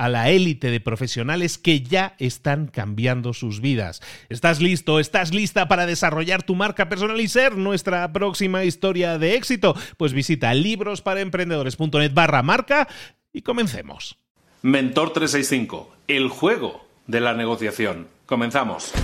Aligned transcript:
a 0.00 0.08
la 0.08 0.30
élite 0.30 0.70
de 0.70 0.80
profesionales 0.80 1.58
que 1.58 1.82
ya 1.82 2.14
están 2.18 2.68
cambiando 2.68 3.34
sus 3.34 3.60
vidas. 3.60 4.00
¿Estás 4.30 4.62
listo? 4.62 4.98
¿Estás 4.98 5.34
lista 5.34 5.68
para 5.68 5.84
desarrollar 5.84 6.42
tu 6.42 6.54
marca 6.54 6.88
personal 6.88 7.20
y 7.20 7.28
ser 7.28 7.58
nuestra 7.58 8.10
próxima 8.10 8.64
historia 8.64 9.18
de 9.18 9.34
éxito? 9.34 9.76
Pues 9.98 10.14
visita 10.14 10.54
librosparaemprendedores.net 10.54 12.14
barra 12.14 12.42
marca 12.42 12.88
y 13.30 13.42
comencemos. 13.42 14.16
Mentor 14.62 15.12
365, 15.12 15.94
el 16.08 16.30
juego 16.30 16.86
de 17.06 17.20
la 17.20 17.34
negociación. 17.34 18.08
Comenzamos. 18.24 18.94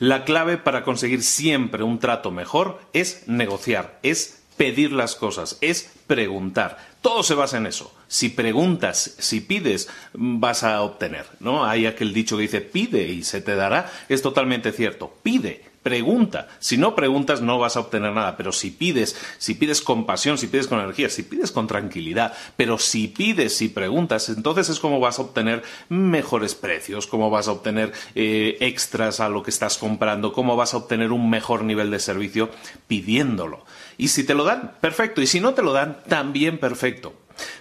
La 0.00 0.24
clave 0.24 0.56
para 0.56 0.82
conseguir 0.82 1.22
siempre 1.22 1.82
un 1.82 1.98
trato 1.98 2.30
mejor 2.30 2.80
es 2.94 3.28
negociar, 3.28 3.98
es 4.02 4.40
pedir 4.56 4.92
las 4.92 5.14
cosas, 5.14 5.58
es 5.60 5.92
preguntar. 6.06 6.78
Todo 7.02 7.22
se 7.22 7.34
basa 7.34 7.58
en 7.58 7.66
eso. 7.66 7.94
Si 8.08 8.30
preguntas, 8.30 9.14
si 9.18 9.42
pides, 9.42 9.90
vas 10.14 10.64
a 10.64 10.80
obtener, 10.80 11.26
¿no? 11.38 11.66
Hay 11.66 11.84
aquel 11.84 12.14
dicho 12.14 12.36
que 12.36 12.42
dice 12.44 12.62
pide 12.62 13.08
y 13.08 13.24
se 13.24 13.42
te 13.42 13.54
dará. 13.54 13.92
Es 14.08 14.22
totalmente 14.22 14.72
cierto. 14.72 15.14
Pide 15.22 15.69
Pregunta. 15.82 16.48
Si 16.58 16.76
no 16.76 16.94
preguntas 16.94 17.40
no 17.40 17.58
vas 17.58 17.76
a 17.76 17.80
obtener 17.80 18.12
nada, 18.12 18.36
pero 18.36 18.52
si 18.52 18.70
pides, 18.70 19.16
si 19.38 19.54
pides 19.54 19.80
con 19.80 20.04
pasión, 20.04 20.36
si 20.36 20.46
pides 20.46 20.66
con 20.66 20.78
energía, 20.78 21.08
si 21.08 21.22
pides 21.22 21.52
con 21.52 21.66
tranquilidad, 21.66 22.34
pero 22.56 22.76
si 22.76 23.08
pides, 23.08 23.56
si 23.56 23.70
preguntas, 23.70 24.28
entonces 24.28 24.68
es 24.68 24.78
como 24.78 25.00
vas 25.00 25.18
a 25.18 25.22
obtener 25.22 25.62
mejores 25.88 26.54
precios, 26.54 27.06
cómo 27.06 27.30
vas 27.30 27.48
a 27.48 27.52
obtener 27.52 27.92
eh, 28.14 28.58
extras 28.60 29.20
a 29.20 29.30
lo 29.30 29.42
que 29.42 29.50
estás 29.50 29.78
comprando, 29.78 30.34
cómo 30.34 30.54
vas 30.54 30.74
a 30.74 30.76
obtener 30.76 31.12
un 31.12 31.30
mejor 31.30 31.64
nivel 31.64 31.90
de 31.90 31.98
servicio 31.98 32.50
pidiéndolo. 32.86 33.64
Y 33.96 34.08
si 34.08 34.24
te 34.24 34.34
lo 34.34 34.44
dan, 34.44 34.76
perfecto. 34.82 35.22
Y 35.22 35.26
si 35.26 35.40
no 35.40 35.54
te 35.54 35.62
lo 35.62 35.72
dan, 35.72 35.98
también 36.08 36.58
perfecto. 36.58 37.14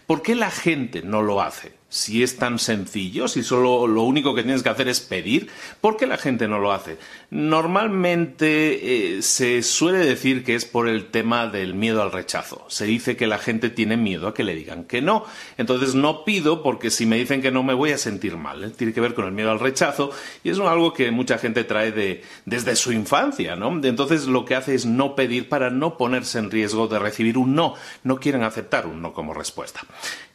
¿Por 0.06 0.22
qué 0.22 0.36
la 0.36 0.51
gente 0.51 1.03
no 1.03 1.22
lo 1.22 1.41
hace? 1.41 1.78
Si 1.89 2.22
es 2.22 2.38
tan 2.38 2.59
sencillo, 2.59 3.27
si 3.27 3.41
solo 3.41 3.88
lo 3.88 4.03
único 4.03 4.35
que 4.35 4.44
tienes 4.44 4.61
que 4.61 4.69
hacer 4.69 4.88
es 4.88 5.00
pedir, 5.00 5.50
¿por 5.81 5.97
qué 5.97 6.05
la 6.05 6.17
gente 6.17 6.47
no 6.47 6.59
lo 6.59 6.72
hace? 6.72 7.00
Normalmente 7.31 9.17
eh, 9.17 9.22
se 9.23 9.63
suele 9.63 9.97
decir 9.97 10.44
que 10.44 10.53
es 10.53 10.66
por 10.66 10.88
el 10.88 11.07
tema 11.07 11.47
del 11.47 11.73
miedo 11.73 12.03
al 12.03 12.11
rechazo. 12.11 12.63
Se 12.67 12.85
dice 12.85 13.17
que 13.17 13.25
la 13.25 13.39
gente 13.39 13.72
tiene 13.72 13.97
miedo 13.97 14.27
a 14.27 14.35
que 14.35 14.44
le 14.44 14.53
digan 14.53 14.83
que 14.83 15.01
no. 15.01 15.25
Entonces 15.57 15.95
no 15.95 16.25
pido 16.25 16.61
porque 16.61 16.91
si 16.91 17.07
me 17.07 17.17
dicen 17.17 17.41
que 17.41 17.51
no 17.51 17.63
me 17.63 17.73
voy 17.73 17.91
a 17.91 17.97
sentir 17.97 18.38
mal. 18.38 18.63
¿eh? 18.63 18.69
Tiene 18.69 18.94
que 18.94 19.01
ver 19.01 19.16
con 19.16 19.25
el 19.25 19.31
miedo 19.31 19.50
al 19.50 19.59
rechazo 19.59 20.11
y 20.44 20.51
es 20.51 20.59
algo 20.59 20.94
que 20.94 21.09
mucha 21.09 21.39
gente 21.39 21.63
trae 21.63 21.91
de, 21.91 22.23
desde 22.45 22.75
su 22.75 22.91
infancia. 22.91 23.56
¿no? 23.56 23.69
Entonces 23.83 24.27
lo 24.27 24.45
que 24.45 24.53
hace 24.53 24.75
es 24.75 24.85
no 24.85 25.16
pedir 25.16 25.50
para 25.50 25.71
no 25.71 25.97
ponerse 25.97 26.38
en 26.38 26.51
riesgo 26.51 26.88
de 26.88 27.00
recibir 27.00 27.39
un 27.39 27.56
no. 27.56 27.73
No 28.03 28.19
quieren 28.19 28.44
aceptar 28.44 28.85
un 28.85 29.01
no 29.01 29.11
como 29.13 29.33
respuesta. 29.33 29.81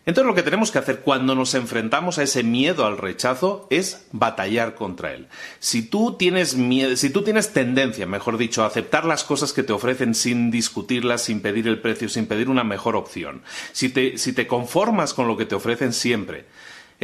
Entonces 0.07 0.27
lo 0.27 0.35
que 0.35 0.43
tenemos 0.43 0.71
que 0.71 0.79
hacer 0.79 1.01
cuando 1.01 1.35
nos 1.35 1.55
enfrentamos 1.55 2.19
a 2.19 2.23
ese 2.23 2.43
miedo 2.43 2.85
al 2.85 2.99
rechazo 2.99 3.67
es 3.71 4.07
batallar 4.13 4.75
contra 4.75 5.15
él. 5.15 5.29
Si 5.61 5.83
tú 5.83 6.17
tienes 6.19 6.57
miedo, 6.57 6.95
si 6.97 7.09
tú 7.09 7.23
tienes 7.23 7.55
tendencia, 7.55 8.07
mejor 8.07 8.37
dicho, 8.37 8.63
a 8.63 8.67
aceptar 8.67 9.07
las 9.07 9.25
cosas 9.25 9.55
que 9.55 9.63
te 9.63 9.73
ofrecen 9.73 10.15
sin 10.15 10.51
discutirlas, 10.51 11.23
sin 11.23 11.41
pedir 11.41 11.67
el 11.69 11.81
precio, 11.81 12.11
sin 12.11 12.27
pedir 12.27 12.51
una 12.51 12.65
mejor 12.65 12.97
opción, 12.97 13.43
si 13.73 13.89
te, 13.89 14.19
si 14.19 14.35
te 14.35 14.47
conformas 14.47 15.15
con 15.15 15.27
lo 15.27 15.39
que 15.39 15.47
te 15.47 15.55
ofrecen 15.55 15.95
siempre, 15.95 16.45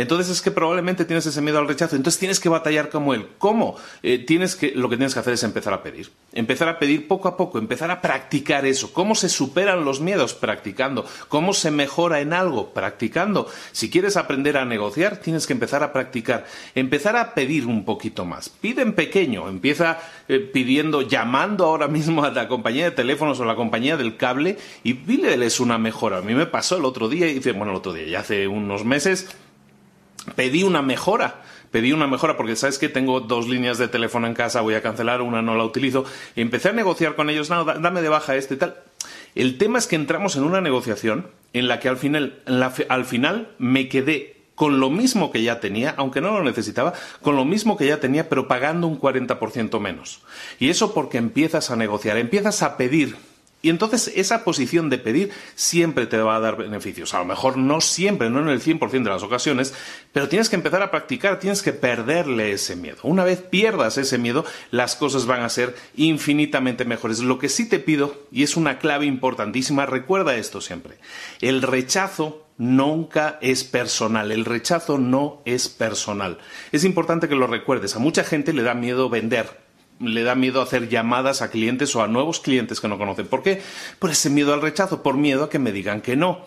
entonces 0.00 0.31
es 0.31 0.43
que 0.43 0.50
probablemente 0.50 1.05
tienes 1.05 1.27
ese 1.27 1.41
miedo 1.41 1.59
al 1.59 1.69
rechazo. 1.69 1.97
Entonces 1.97 2.19
tienes 2.19 2.41
que 2.41 2.49
batallar 2.49 2.91
como 2.91 3.15
él. 3.15 3.27
¿Cómo? 3.38 3.77
Eh, 4.03 4.19
tienes 4.19 4.56
que, 4.56 4.72
lo 4.75 4.88
que 4.88 4.97
tienes 4.97 5.15
que 5.15 5.21
hacer 5.21 5.34
es 5.34 5.43
empezar 5.43 5.72
a 5.72 5.83
pedir. 5.83 6.11
Empezar 6.33 6.69
a 6.69 6.78
pedir 6.78 7.09
poco 7.09 7.28
a 7.28 7.37
poco, 7.37 7.59
empezar 7.59 7.91
a 7.91 8.00
practicar 8.00 8.66
eso. 8.66 8.93
¿Cómo 8.93 9.15
se 9.15 9.28
superan 9.28 9.84
los 9.84 10.00
miedos? 10.00 10.34
Practicando. 10.34 11.06
¿Cómo 11.28 11.53
se 11.53 11.71
mejora 11.71 12.21
en 12.21 12.33
algo? 12.33 12.71
Practicando. 12.71 13.49
Si 13.72 13.91
quieres 13.91 14.16
aprender 14.16 14.56
a 14.56 14.65
negociar, 14.65 15.19
tienes 15.19 15.47
que 15.47 15.53
empezar 15.53 15.83
a 15.83 15.93
practicar. 15.93 16.47
Empezar 16.75 17.17
a 17.17 17.34
pedir 17.34 17.67
un 17.67 17.84
poquito 17.84 18.25
más. 18.25 18.49
Pide 18.49 18.82
en 18.82 18.94
pequeño. 18.94 19.49
Empieza 19.49 19.99
eh, 20.28 20.38
pidiendo, 20.38 21.03
llamando 21.03 21.65
ahora 21.65 21.88
mismo 21.88 22.25
a 22.25 22.31
la 22.31 22.49
compañía 22.49 22.84
de 22.84 22.91
teléfonos 22.93 23.41
o 23.41 23.44
la 23.44 23.56
compañía 23.56 23.97
del 23.97 24.17
cable 24.17 24.59
y 24.82 24.94
pídeles 24.94 25.61
una 25.61 25.78
mejora. 25.78 26.19
A 26.19 26.22
mí 26.22 26.34
me 26.34 26.47
pasó 26.47 26.77
el 26.77 26.84
otro 26.84 27.09
día, 27.09 27.28
y 27.28 27.34
dice, 27.34 27.53
bueno, 27.53 27.72
el 27.72 27.78
otro 27.78 27.93
día, 27.93 28.06
ya 28.06 28.21
hace 28.21 28.47
unos 28.47 28.84
meses 28.84 29.28
pedí 30.35 30.63
una 30.63 30.83
mejora. 30.83 31.43
Pedí 31.71 31.93
una 31.93 32.09
mejora 32.09 32.37
porque 32.37 32.57
sabes 32.57 32.79
que 32.79 32.89
tengo 32.89 33.21
dos 33.21 33.49
líneas 33.49 33.79
de 33.79 33.87
teléfono 33.87 34.27
en 34.27 34.35
casa, 34.35 34.61
voy 34.61 34.75
a 34.75 34.83
cancelar, 34.83 35.23
una 35.23 35.41
no 35.41 35.55
la 35.55 35.65
utilizo. 35.65 36.05
Empecé 36.35 36.71
a 36.71 36.73
negociar 36.73 37.15
con 37.15 37.31
ellos, 37.31 37.49
no, 37.49 37.65
dame 37.65 38.03
de 38.03 38.09
baja 38.09 38.35
este 38.35 38.57
tal. 38.57 38.77
El 39.37 39.57
tema 39.57 39.79
es 39.79 39.87
que 39.87 39.95
entramos 39.95 40.35
en 40.35 40.43
una 40.43 40.61
negociación 40.61 41.29
en 41.53 41.69
la 41.69 41.79
que 41.79 41.89
al 41.89 41.97
final, 41.97 42.41
al 42.89 43.05
final 43.05 43.53
me 43.59 43.89
quedé 43.89 44.41
con 44.57 44.81
lo 44.81 44.91
mismo 44.91 45.31
que 45.31 45.43
ya 45.43 45.59
tenía, 45.61 45.95
aunque 45.97 46.21
no 46.21 46.33
lo 46.33 46.44
necesitaba, 46.44 46.93
con 47.23 47.37
lo 47.37 47.44
mismo 47.44 47.76
que 47.79 47.87
ya 47.87 48.00
tenía, 48.00 48.29
pero 48.29 48.47
pagando 48.47 48.88
un 48.88 49.00
40% 49.00 49.81
menos. 49.81 50.21
Y 50.59 50.69
eso 50.69 50.93
porque 50.93 51.19
empiezas 51.19 51.71
a 51.71 51.76
negociar, 51.76 52.19
empiezas 52.19 52.62
a 52.62 52.76
pedir 52.76 53.17
y 53.62 53.69
entonces 53.69 54.12
esa 54.17 54.45
posición 54.45 54.89
de 54.89 54.99
pedir 54.99 55.31
siempre 55.55 56.07
te 56.07 56.19
va 56.19 56.37
a 56.37 56.41
dar 56.41 56.57
beneficios. 56.57 57.12
A 57.15 57.19
lo 57.19 57.27
mejor 57.27 57.57
no 57.57 57.81
siempre, 57.81 58.31
no 58.31 58.41
en 58.41 58.49
el 58.49 58.62
100% 58.62 58.91
de 59.03 59.11
las 59.11 59.23
ocasiones, 59.23 59.75
pero 60.12 60.29
tienes 60.29 60.49
que 60.49 60.57
empezar 60.57 60.83
a 60.83 60.91
practicar, 60.91 61.39
tienes 61.39 61.62
que 61.62 61.73
perderle 61.73 62.53
ese 62.53 62.77
miedo. 62.77 62.99
Una 63.03 63.25
vez 63.25 63.41
pierdas 63.41 63.99
ese 63.99 64.19
miedo, 64.19 64.45
las 64.71 64.97
cosas 64.97 65.27
van 65.27 65.43
a 65.43 65.49
ser 65.49 65.77
infinitamente 65.95 66.85
mejores. 66.85 67.21
Lo 67.21 67.39
que 67.39 67.49
sí 67.49 67.69
te 67.69 67.79
pido, 67.79 68.27
y 68.33 68.43
es 68.43 68.57
una 68.57 68.79
clave 68.79 69.07
importantísima, 69.07 69.87
recuerda 69.87 70.37
esto 70.37 70.61
siempre. 70.61 70.97
El 71.41 71.62
rechazo 71.62 72.47
nunca 72.57 73.39
es 73.41 73.65
personal. 73.65 74.33
El 74.33 74.45
rechazo 74.45 74.99
no 74.99 75.43
es 75.45 75.69
personal. 75.69 76.39
Es 76.73 76.85
importante 76.85 77.29
que 77.29 77.35
lo 77.35 77.47
recuerdes. 77.47 77.97
A 77.97 77.99
mucha 77.99 78.25
gente 78.25 78.53
le 78.53 78.62
da 78.62 78.75
miedo 78.75 79.09
vender 79.09 79.69
le 80.00 80.23
da 80.23 80.35
miedo 80.35 80.62
hacer 80.62 80.88
llamadas 80.88 81.43
a 81.43 81.50
clientes 81.50 81.94
o 81.94 82.02
a 82.02 82.08
nuevos 82.08 82.41
clientes 82.41 82.81
que 82.81 82.88
no 82.88 82.99
conocen. 82.99 83.26
¿Por 83.26 83.43
qué? 83.43 83.62
Por 83.99 84.11
ese 84.11 84.31
miedo 84.31 84.55
al 84.55 84.62
rechazo, 84.62 85.02
por 85.02 85.17
miedo 85.17 85.44
a 85.44 85.50
que 85.50 85.58
me 85.58 85.73
digan 85.73 86.00
que 86.00 86.17
no. 86.17 86.44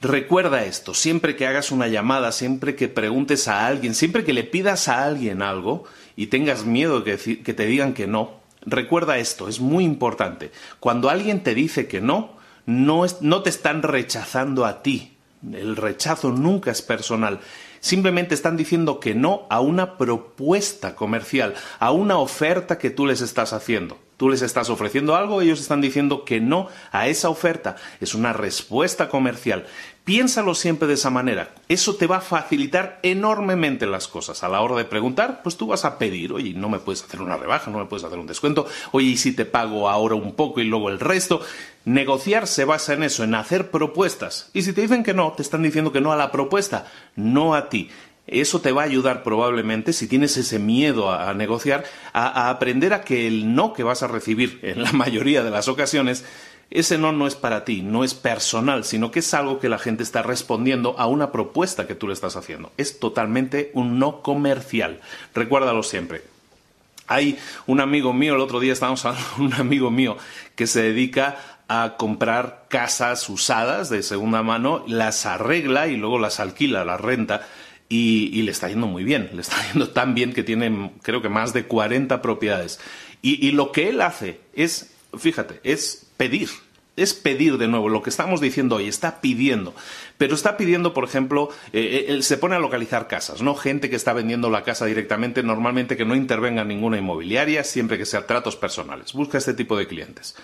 Recuerda 0.00 0.64
esto, 0.64 0.94
siempre 0.94 1.34
que 1.34 1.46
hagas 1.46 1.72
una 1.72 1.88
llamada, 1.88 2.30
siempre 2.30 2.76
que 2.76 2.88
preguntes 2.88 3.48
a 3.48 3.66
alguien, 3.66 3.96
siempre 3.96 4.22
que 4.22 4.32
le 4.32 4.44
pidas 4.44 4.86
a 4.86 5.04
alguien 5.04 5.42
algo 5.42 5.84
y 6.14 6.28
tengas 6.28 6.64
miedo 6.64 7.02
que, 7.02 7.16
que 7.16 7.54
te 7.54 7.66
digan 7.66 7.94
que 7.94 8.06
no, 8.06 8.38
recuerda 8.64 9.18
esto, 9.18 9.48
es 9.48 9.58
muy 9.58 9.84
importante. 9.84 10.52
Cuando 10.78 11.10
alguien 11.10 11.42
te 11.42 11.54
dice 11.54 11.88
que 11.88 12.00
no, 12.00 12.36
no, 12.66 13.06
no 13.20 13.42
te 13.42 13.50
están 13.50 13.82
rechazando 13.82 14.66
a 14.66 14.82
ti. 14.82 15.14
El 15.52 15.74
rechazo 15.74 16.30
nunca 16.30 16.70
es 16.70 16.82
personal. 16.82 17.40
Simplemente 17.80 18.34
están 18.34 18.56
diciendo 18.56 19.00
que 19.00 19.14
no 19.14 19.46
a 19.50 19.60
una 19.60 19.96
propuesta 19.98 20.94
comercial, 20.94 21.54
a 21.78 21.92
una 21.92 22.18
oferta 22.18 22.78
que 22.78 22.90
tú 22.90 23.06
les 23.06 23.20
estás 23.20 23.52
haciendo. 23.52 23.98
Tú 24.18 24.28
les 24.28 24.42
estás 24.42 24.68
ofreciendo 24.68 25.14
algo, 25.14 25.40
ellos 25.40 25.60
están 25.60 25.80
diciendo 25.80 26.24
que 26.24 26.40
no 26.40 26.66
a 26.90 27.06
esa 27.06 27.28
oferta. 27.28 27.76
Es 28.00 28.14
una 28.14 28.32
respuesta 28.32 29.08
comercial. 29.08 29.64
Piénsalo 30.02 30.56
siempre 30.56 30.88
de 30.88 30.94
esa 30.94 31.08
manera. 31.08 31.54
Eso 31.68 31.94
te 31.94 32.08
va 32.08 32.16
a 32.16 32.20
facilitar 32.20 32.98
enormemente 33.04 33.86
las 33.86 34.08
cosas. 34.08 34.42
A 34.42 34.48
la 34.48 34.60
hora 34.60 34.74
de 34.74 34.86
preguntar, 34.86 35.42
pues 35.44 35.56
tú 35.56 35.68
vas 35.68 35.84
a 35.84 35.98
pedir, 35.98 36.32
oye, 36.32 36.52
no 36.54 36.68
me 36.68 36.80
puedes 36.80 37.04
hacer 37.04 37.20
una 37.20 37.36
rebaja, 37.36 37.70
no 37.70 37.78
me 37.78 37.84
puedes 37.84 38.04
hacer 38.04 38.18
un 38.18 38.26
descuento, 38.26 38.66
oye, 38.90 39.06
¿y 39.06 39.16
si 39.18 39.36
te 39.36 39.44
pago 39.44 39.88
ahora 39.88 40.16
un 40.16 40.34
poco 40.34 40.60
y 40.60 40.64
luego 40.64 40.88
el 40.88 40.98
resto? 40.98 41.40
Negociar 41.88 42.46
se 42.46 42.66
basa 42.66 42.92
en 42.92 43.02
eso, 43.02 43.24
en 43.24 43.34
hacer 43.34 43.70
propuestas. 43.70 44.50
Y 44.52 44.60
si 44.60 44.74
te 44.74 44.82
dicen 44.82 45.02
que 45.02 45.14
no, 45.14 45.32
te 45.32 45.40
están 45.40 45.62
diciendo 45.62 45.90
que 45.90 46.02
no 46.02 46.12
a 46.12 46.16
la 46.16 46.30
propuesta, 46.30 46.84
no 47.16 47.54
a 47.54 47.70
ti. 47.70 47.88
Eso 48.26 48.60
te 48.60 48.72
va 48.72 48.82
a 48.82 48.84
ayudar 48.84 49.22
probablemente, 49.22 49.94
si 49.94 50.06
tienes 50.06 50.36
ese 50.36 50.58
miedo 50.58 51.10
a, 51.10 51.32
negociar, 51.32 51.84
a, 52.12 52.50
aprender 52.50 52.92
a 52.92 53.00
que 53.00 53.26
el 53.26 53.54
no 53.54 53.72
que 53.72 53.84
vas 53.84 54.02
a 54.02 54.06
recibir 54.06 54.60
en 54.64 54.82
la 54.82 54.92
mayoría 54.92 55.42
de 55.42 55.50
las 55.50 55.66
ocasiones, 55.66 56.26
ese 56.68 56.98
no 56.98 57.12
no 57.12 57.26
es 57.26 57.36
para 57.36 57.64
ti, 57.64 57.80
no 57.80 58.04
es 58.04 58.12
personal, 58.12 58.84
sino 58.84 59.10
que 59.10 59.20
es 59.20 59.32
algo 59.32 59.58
que 59.58 59.70
la 59.70 59.78
gente 59.78 60.02
está 60.02 60.20
respondiendo 60.20 60.94
a 60.98 61.06
una 61.06 61.32
propuesta 61.32 61.86
que 61.86 61.94
tú 61.94 62.06
le 62.06 62.12
estás 62.12 62.36
haciendo. 62.36 62.70
Es 62.76 63.00
totalmente 63.00 63.70
un 63.72 63.98
no 63.98 64.20
comercial. 64.20 65.00
Recuérdalo 65.34 65.82
siempre. 65.82 66.20
Hay 67.06 67.38
un 67.66 67.80
amigo 67.80 68.12
mío, 68.12 68.34
el 68.34 68.42
otro 68.42 68.60
día 68.60 68.74
estábamos 68.74 69.02
hablando 69.06 69.26
de 69.38 69.42
un 69.42 69.54
amigo 69.54 69.90
mío 69.90 70.18
que 70.54 70.66
se 70.66 70.82
dedica 70.82 71.38
a 71.68 71.96
comprar 71.98 72.64
casas 72.68 73.28
usadas 73.28 73.90
de 73.90 74.02
segunda 74.02 74.42
mano, 74.42 74.84
las 74.88 75.26
arregla 75.26 75.86
y 75.86 75.96
luego 75.96 76.18
las 76.18 76.40
alquila, 76.40 76.84
las 76.84 77.00
renta 77.00 77.46
y, 77.90 78.42
le 78.42 78.50
está 78.50 78.68
yendo 78.68 78.86
muy 78.86 79.04
bien, 79.04 79.30
le 79.34 79.40
está 79.40 79.56
yendo 79.72 79.90
tan 79.90 80.14
bien 80.14 80.32
que 80.32 80.42
tiene 80.42 80.92
creo 81.02 81.22
que 81.22 81.28
más 81.28 81.52
de 81.52 81.64
40 81.64 82.20
propiedades. 82.22 82.80
Y, 83.20 83.50
lo 83.50 83.72
que 83.72 83.88
él 83.88 84.00
hace 84.00 84.40
es, 84.54 84.92
fíjate, 85.16 85.60
es 85.64 86.06
pedir, 86.16 86.48
es 86.96 87.14
pedir 87.14 87.58
de 87.58 87.66
nuevo 87.66 87.88
lo 87.88 88.00
que 88.00 88.10
estamos 88.10 88.40
diciendo 88.40 88.76
hoy, 88.76 88.86
está 88.86 89.20
pidiendo. 89.20 89.74
Pero 90.18 90.36
está 90.36 90.56
pidiendo, 90.56 90.94
por 90.94 91.02
ejemplo, 91.02 91.50
eh, 91.72 91.80
eh, 91.80 92.12
él 92.12 92.22
se 92.22 92.38
pone 92.38 92.54
a 92.54 92.60
localizar 92.60 93.08
casas, 93.08 93.42
¿no? 93.42 93.56
Gente 93.56 93.90
que 93.90 93.96
está 93.96 94.12
vendiendo 94.12 94.50
la 94.50 94.62
casa 94.62 94.86
directamente, 94.86 95.42
normalmente 95.42 95.96
que 95.96 96.04
no 96.04 96.14
intervenga 96.14 96.64
ninguna 96.64 96.98
inmobiliaria, 96.98 97.64
siempre 97.64 97.98
que 97.98 98.06
sea 98.06 98.26
tratos 98.26 98.54
personales. 98.54 99.12
Busca 99.12 99.36
este 99.36 99.54
tipo 99.54 99.76
de 99.76 99.88
clientes. 99.88 100.36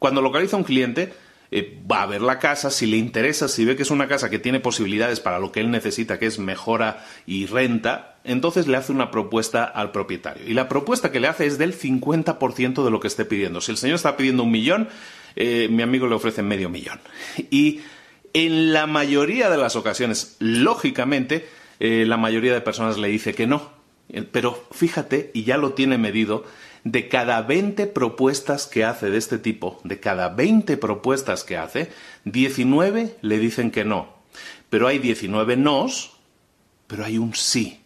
Cuando 0.00 0.22
localiza 0.22 0.56
un 0.56 0.64
cliente, 0.64 1.12
eh, 1.52 1.78
va 1.90 2.02
a 2.02 2.06
ver 2.06 2.22
la 2.22 2.38
casa, 2.38 2.70
si 2.70 2.86
le 2.86 2.96
interesa, 2.96 3.48
si 3.48 3.64
ve 3.64 3.76
que 3.76 3.82
es 3.82 3.90
una 3.90 4.08
casa 4.08 4.30
que 4.30 4.38
tiene 4.38 4.60
posibilidades 4.60 5.20
para 5.20 5.38
lo 5.38 5.52
que 5.52 5.60
él 5.60 5.70
necesita, 5.70 6.18
que 6.18 6.26
es 6.26 6.38
mejora 6.38 7.04
y 7.26 7.44
renta, 7.46 8.16
entonces 8.24 8.66
le 8.66 8.78
hace 8.78 8.92
una 8.92 9.10
propuesta 9.10 9.64
al 9.64 9.92
propietario. 9.92 10.48
Y 10.48 10.54
la 10.54 10.68
propuesta 10.68 11.12
que 11.12 11.20
le 11.20 11.28
hace 11.28 11.46
es 11.46 11.58
del 11.58 11.78
50% 11.78 12.82
de 12.82 12.90
lo 12.90 12.98
que 12.98 13.08
esté 13.08 13.26
pidiendo. 13.26 13.60
Si 13.60 13.72
el 13.72 13.76
señor 13.76 13.96
está 13.96 14.16
pidiendo 14.16 14.44
un 14.44 14.50
millón, 14.50 14.88
eh, 15.36 15.68
mi 15.70 15.82
amigo 15.82 16.06
le 16.06 16.14
ofrece 16.14 16.42
medio 16.42 16.70
millón. 16.70 16.98
Y 17.50 17.80
en 18.32 18.72
la 18.72 18.86
mayoría 18.86 19.50
de 19.50 19.58
las 19.58 19.76
ocasiones, 19.76 20.36
lógicamente, 20.38 21.46
eh, 21.78 22.04
la 22.06 22.16
mayoría 22.16 22.54
de 22.54 22.62
personas 22.62 22.96
le 22.96 23.08
dice 23.08 23.34
que 23.34 23.46
no. 23.46 23.70
Pero 24.32 24.66
fíjate, 24.72 25.30
y 25.34 25.44
ya 25.44 25.56
lo 25.56 25.72
tiene 25.74 25.98
medido, 25.98 26.44
de 26.84 27.08
cada 27.08 27.42
20 27.42 27.86
propuestas 27.86 28.66
que 28.66 28.84
hace 28.84 29.10
de 29.10 29.18
este 29.18 29.38
tipo, 29.38 29.80
de 29.84 30.00
cada 30.00 30.28
20 30.30 30.76
propuestas 30.76 31.44
que 31.44 31.56
hace, 31.56 31.90
19 32.24 33.16
le 33.20 33.38
dicen 33.38 33.70
que 33.70 33.84
no. 33.84 34.14
Pero 34.70 34.86
hay 34.86 34.98
19 34.98 35.56
nos, 35.56 36.16
pero 36.86 37.04
hay 37.04 37.18
un 37.18 37.34
sí. 37.34 37.80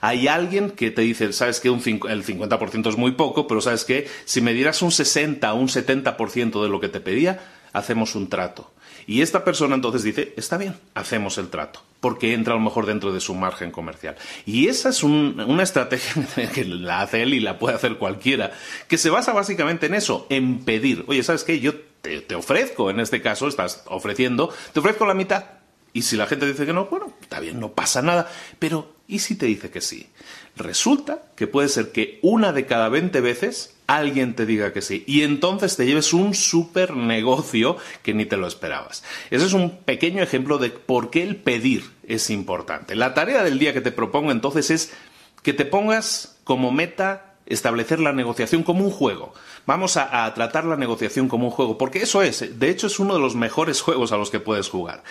Hay 0.00 0.28
alguien 0.28 0.70
que 0.70 0.90
te 0.90 1.02
dice, 1.02 1.32
sabes 1.32 1.60
que 1.60 1.68
el 1.68 1.82
50% 1.82 2.88
es 2.88 2.96
muy 2.96 3.12
poco, 3.12 3.46
pero 3.46 3.60
sabes 3.60 3.84
que 3.84 4.08
si 4.24 4.40
me 4.40 4.52
dieras 4.52 4.82
un 4.82 4.92
60 4.92 5.52
o 5.52 5.56
un 5.56 5.68
70% 5.68 6.62
de 6.62 6.68
lo 6.68 6.80
que 6.80 6.88
te 6.88 7.00
pedía, 7.00 7.40
hacemos 7.72 8.14
un 8.14 8.28
trato. 8.28 8.72
Y 9.06 9.22
esta 9.22 9.44
persona 9.44 9.76
entonces 9.76 10.02
dice, 10.02 10.34
está 10.36 10.56
bien, 10.56 10.76
hacemos 10.94 11.38
el 11.38 11.48
trato, 11.48 11.82
porque 12.00 12.34
entra 12.34 12.54
a 12.54 12.56
lo 12.56 12.62
mejor 12.62 12.86
dentro 12.86 13.12
de 13.12 13.20
su 13.20 13.34
margen 13.34 13.70
comercial. 13.70 14.16
Y 14.44 14.68
esa 14.68 14.88
es 14.88 15.02
una 15.04 15.62
estrategia 15.62 16.50
que 16.54 16.64
la 16.64 17.02
hace 17.02 17.22
él 17.22 17.34
y 17.34 17.40
la 17.40 17.58
puede 17.58 17.76
hacer 17.76 17.98
cualquiera, 17.98 18.52
que 18.88 18.98
se 18.98 19.10
basa 19.10 19.32
básicamente 19.32 19.86
en 19.86 19.94
eso, 19.94 20.26
en 20.28 20.64
pedir. 20.64 21.04
Oye, 21.06 21.22
¿sabes 21.22 21.44
qué? 21.44 21.60
Yo 21.60 21.74
te, 22.02 22.20
te 22.20 22.34
ofrezco, 22.34 22.90
en 22.90 23.00
este 23.00 23.22
caso 23.22 23.46
estás 23.46 23.84
ofreciendo, 23.86 24.52
te 24.72 24.80
ofrezco 24.80 25.06
la 25.06 25.14
mitad. 25.14 25.44
Y 25.92 26.02
si 26.02 26.16
la 26.16 26.26
gente 26.26 26.46
dice 26.46 26.66
que 26.66 26.74
no, 26.74 26.86
bueno, 26.86 27.12
está 27.22 27.40
bien, 27.40 27.58
no 27.58 27.72
pasa 27.72 28.02
nada. 28.02 28.30
Pero, 28.58 28.96
¿y 29.06 29.20
si 29.20 29.34
te 29.36 29.46
dice 29.46 29.70
que 29.70 29.80
sí? 29.80 30.10
Resulta 30.56 31.22
que 31.36 31.46
puede 31.46 31.68
ser 31.68 31.92
que 31.92 32.18
una 32.22 32.52
de 32.52 32.66
cada 32.66 32.88
20 32.88 33.20
veces 33.20 33.74
alguien 33.86 34.34
te 34.34 34.46
diga 34.46 34.72
que 34.72 34.82
sí. 34.82 35.04
Y 35.06 35.22
entonces 35.22 35.76
te 35.76 35.86
lleves 35.86 36.12
un 36.12 36.34
super 36.34 36.96
negocio 36.96 37.76
que 38.02 38.14
ni 38.14 38.24
te 38.24 38.36
lo 38.36 38.46
esperabas. 38.46 39.04
Ese 39.30 39.46
es 39.46 39.52
un 39.52 39.78
pequeño 39.78 40.22
ejemplo 40.22 40.58
de 40.58 40.70
por 40.70 41.10
qué 41.10 41.22
el 41.22 41.36
pedir 41.36 41.90
es 42.06 42.30
importante. 42.30 42.96
La 42.96 43.14
tarea 43.14 43.42
del 43.42 43.58
día 43.58 43.72
que 43.72 43.80
te 43.80 43.92
propongo 43.92 44.32
entonces 44.32 44.70
es 44.70 44.92
que 45.42 45.52
te 45.52 45.64
pongas 45.64 46.38
como 46.44 46.72
meta 46.72 47.34
establecer 47.46 48.00
la 48.00 48.12
negociación 48.12 48.62
como 48.62 48.84
un 48.84 48.90
juego. 48.90 49.32
Vamos 49.66 49.96
a, 49.96 50.32
tratar 50.34 50.64
la 50.64 50.76
negociación 50.76 51.28
como 51.28 51.46
un 51.46 51.52
juego, 51.52 51.78
porque 51.78 52.02
eso 52.02 52.22
es, 52.22 52.58
de 52.58 52.70
hecho 52.70 52.88
es 52.88 52.98
uno 52.98 53.14
de 53.14 53.20
los 53.20 53.34
mejores 53.34 53.80
juegos 53.82 54.12
a 54.12 54.16
los 54.16 54.30
que 54.30 54.40
puedes 54.40 54.68
jugar. 54.68 55.02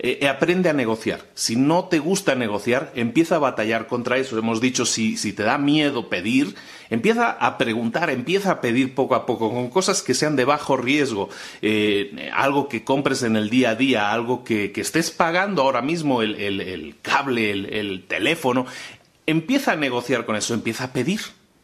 Eh, 0.00 0.20
eh, 0.22 0.28
aprende 0.28 0.68
a 0.68 0.72
negociar. 0.72 1.24
Si 1.34 1.56
no 1.56 1.86
te 1.86 1.98
gusta 1.98 2.36
negociar, 2.36 2.92
empieza 2.94 3.36
a 3.36 3.40
batallar 3.40 3.88
contra 3.88 4.16
eso. 4.16 4.38
Hemos 4.38 4.60
dicho, 4.60 4.86
si, 4.86 5.16
te 5.32 5.42
da 5.42 5.58
miedo 5.58 6.08
pedir, 6.08 6.54
empieza 6.88 7.32
a 7.32 7.58
preguntar, 7.58 8.08
empieza 8.08 8.52
a 8.52 8.60
pedir 8.60 8.94
poco 8.94 9.16
a 9.16 9.26
poco, 9.26 9.50
con 9.50 9.70
cosas 9.70 10.02
que 10.02 10.14
sean 10.14 10.36
de 10.36 10.44
bajo 10.44 10.76
riesgo, 10.76 11.30
eh, 11.62 12.30
algo 12.32 12.68
que 12.68 12.84
compres 12.84 13.24
en 13.24 13.34
el 13.34 13.50
día 13.50 13.70
a 13.70 13.74
día, 13.74 14.12
algo 14.12 14.44
que, 14.44 14.72
estés 14.76 15.10
pagando 15.10 15.62
ahora 15.62 15.82
mismo, 15.82 16.22
el, 16.22 16.94
cable, 17.02 17.50
el 17.50 18.04
teléfono. 18.06 18.66
Empieza 19.26 19.72
a 19.72 19.76
negociar 19.76 20.24
con 20.24 20.36
eso, 20.36 20.54
empieza 20.54 20.84
a 20.84 20.92
pedir. 20.92 21.20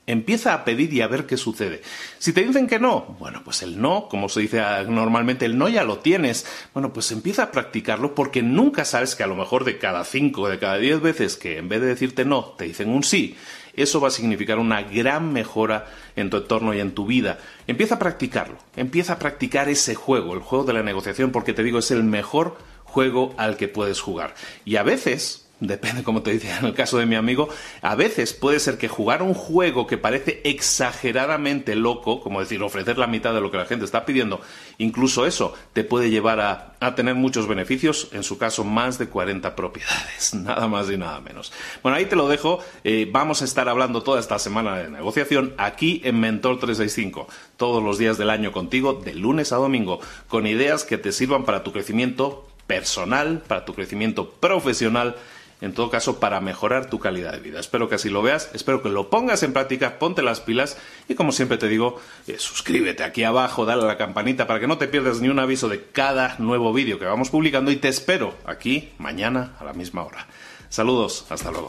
Empieza 0.07 0.53
a 0.53 0.65
pedir 0.65 0.93
y 0.93 1.01
a 1.01 1.09
ver 1.09 1.25
qué 1.25 1.39
sucede. 1.39 1.81
Si 2.19 2.35
te 2.35 2.45
dicen 2.45 2.67
que 2.67 2.79
no, 2.79 3.17
bueno, 3.19 3.43
pues 3.43 3.63
el 3.63 3.81
no, 3.81 4.09
como 4.11 4.29
se 4.29 4.41
dice 4.41 4.63
normalmente, 4.87 5.47
el 5.47 5.57
no 5.57 5.69
ya 5.69 5.83
lo 5.85 6.01
tienes. 6.01 6.47
Bueno, 6.75 6.93
pues 6.93 7.11
empieza 7.11 7.45
a 7.45 7.51
practicarlo 7.51 8.15
porque 8.15 8.43
nunca 8.43 8.85
sabes 8.85 9.15
que 9.15 9.23
a 9.23 9.27
lo 9.27 9.35
mejor 9.35 9.65
de 9.65 9.79
cada 9.79 10.05
cinco, 10.05 10.49
de 10.49 10.59
cada 10.59 10.77
diez 10.77 11.01
veces 11.01 11.37
que 11.37 11.57
en 11.57 11.71
vez 11.71 11.81
de 11.81 11.87
decirte 11.87 12.27
no, 12.27 12.55
te 12.59 12.65
dicen 12.65 12.91
un 12.91 13.03
sí, 13.03 13.37
eso 13.77 14.01
va 14.01 14.09
a 14.09 14.13
significar 14.13 14.59
una 14.59 14.83
gran 14.83 15.33
mejora 15.33 15.87
en 16.17 16.31
tu 16.31 16.37
entorno 16.37 16.75
y 16.75 16.81
en 16.81 16.93
tu 16.93 17.07
vida. 17.07 17.39
Empieza 17.67 17.97
a 17.97 17.99
practicarlo, 17.99 18.59
empieza 18.77 19.15
a 19.15 19.19
practicar 19.19 19.69
ese 19.69 19.95
juego, 19.95 20.35
el 20.35 20.41
juego 20.41 20.65
de 20.65 20.75
la 20.75 20.83
negociación, 20.83 21.33
porque 21.33 21.55
te 21.55 21.63
digo, 21.63 21.79
es 21.79 21.91
el 21.91 22.05
mejor 22.05 22.59
juego 22.85 23.35
al 23.39 23.57
que 23.57 23.69
puedes 23.69 24.01
jugar. 24.01 24.35
Y 24.65 24.77
a 24.77 24.83
veces, 24.83 25.44
depende 25.67 26.03
como 26.03 26.23
te 26.23 26.33
decía 26.33 26.59
en 26.59 26.67
el 26.67 26.75
caso 26.75 26.99
de 26.99 27.07
mi 27.07 27.15
amigo, 27.15 27.49
a 27.83 27.95
veces 27.95 28.33
puede 28.33 28.61
ser 28.61 28.79
que 28.79 28.89
jugar 28.89 29.23
un 29.23 29.35
juego 29.35 29.87
que 29.87 29.99
parece 29.99 30.41
exageradamente 30.45 31.75
loco, 31.75 32.21
como 32.21 32.41
decir, 32.41 32.63
ofrecer 32.63 32.99
la 32.99 33.07
mitad 33.07 33.35
de 33.35 33.41
lo 33.41 33.51
que 33.51 33.57
la 33.57 33.67
gente 33.67 33.85
está 33.85 34.05
pidiendo, 34.05 34.41
incluso 34.79 35.27
eso 35.27 35.55
te 35.73 35.85
puede 35.85 36.11
llevar 36.11 36.41
a, 36.41 36.71
tener 36.95 37.15
muchos 37.15 37.49
beneficios, 37.49 38.09
en 38.13 38.23
su 38.23 38.37
caso 38.37 38.63
más 38.63 38.99
de 38.99 39.09
40 39.09 39.57
propiedades, 39.57 40.35
nada 40.35 40.69
más 40.69 40.91
y 40.91 40.99
nada 40.99 41.19
menos. 41.21 41.51
Bueno, 41.83 41.97
ahí 41.97 42.05
te 42.05 42.15
lo 42.15 42.29
dejo, 42.29 42.59
eh, 42.85 43.09
vamos 43.11 43.41
a 43.41 43.47
estar 43.47 43.71
hablando 43.71 44.03
toda 44.03 44.21
esta 44.21 44.39
semana 44.39 44.77
de 44.77 44.91
negociación 44.91 45.55
aquí 45.57 46.03
en 46.05 46.21
Mentor 46.21 46.59
365, 46.59 47.27
todos 47.57 47.83
los 47.83 47.97
días 47.97 48.19
del 48.19 48.29
año 48.29 48.53
contigo, 48.53 49.01
de 49.03 49.15
lunes 49.15 49.53
a 49.53 49.57
domingo, 49.57 50.01
con 50.29 50.47
ideas 50.47 50.85
que 50.85 50.99
te 50.99 51.11
sirvan 51.11 51.45
para 51.45 51.65
tu 51.65 51.73
crecimiento 51.73 52.47
personal, 52.67 53.43
para 53.47 53.65
tu 53.65 53.75
crecimiento 53.75 54.31
profesional, 54.31 55.17
en 55.61 55.73
todo 55.73 55.91
caso 55.91 56.21
para 56.21 56.41
mejorar 56.41 56.91
tu 56.91 56.99
calidad 56.99 57.33
de 57.33 57.41
vida. 57.41 57.61
Espero 57.61 57.89
que 57.89 57.95
así 57.97 58.11
lo 58.11 58.23
veas, 58.23 58.51
espero 58.55 58.83
que 58.83 58.89
lo 58.89 59.11
pongas 59.11 59.43
en 59.43 59.53
práctica, 59.53 59.99
ponte 59.99 60.23
las 60.23 60.41
pilas 60.41 60.77
y 61.09 61.15
como 61.15 61.33
siempre 61.33 61.59
te 61.59 61.69
digo, 61.69 62.01
eh, 62.27 62.37
suscríbete 62.39 63.05
aquí 63.05 63.25
abajo, 63.25 63.65
dale 63.65 63.83
a 63.83 63.87
la 63.87 63.97
campanita 63.97 64.47
para 64.47 64.61
que 64.61 64.67
no 64.67 64.79
te 64.79 64.89
pierdas 64.89 65.21
ni 65.21 65.29
un 65.29 65.39
aviso 65.39 65.69
de 65.69 65.85
cada 65.85 66.37
nuevo 66.39 66.73
vídeo 66.73 66.99
que 66.99 67.07
vamos 67.07 67.31
publicando 67.31 67.71
y 67.71 67.77
te 67.77 67.89
espero 67.89 68.35
aquí 68.45 68.91
mañana 68.99 69.55
a 69.59 69.65
la 69.65 69.73
misma 69.73 70.05
hora. 70.05 70.27
Saludos, 70.69 71.27
hasta 71.31 71.51
luego. 71.51 71.69